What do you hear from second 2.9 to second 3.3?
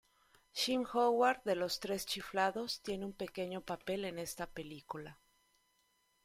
un